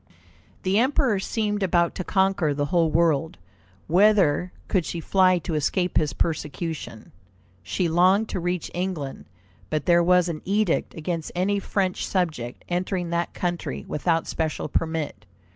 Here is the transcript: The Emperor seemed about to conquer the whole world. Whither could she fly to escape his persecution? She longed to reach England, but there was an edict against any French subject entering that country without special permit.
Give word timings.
The 0.63 0.79
Emperor 0.79 1.19
seemed 1.19 1.61
about 1.61 1.93
to 1.93 2.03
conquer 2.03 2.55
the 2.55 2.65
whole 2.73 2.89
world. 2.89 3.37
Whither 3.85 4.51
could 4.67 4.83
she 4.83 4.99
fly 4.99 5.37
to 5.37 5.53
escape 5.53 5.95
his 5.95 6.11
persecution? 6.11 7.11
She 7.61 7.87
longed 7.87 8.27
to 8.29 8.39
reach 8.39 8.71
England, 8.73 9.25
but 9.69 9.85
there 9.85 10.01
was 10.03 10.27
an 10.27 10.41
edict 10.43 10.95
against 10.95 11.31
any 11.35 11.59
French 11.59 12.03
subject 12.03 12.65
entering 12.67 13.11
that 13.11 13.35
country 13.35 13.85
without 13.87 14.25
special 14.25 14.67
permit. 14.67 15.27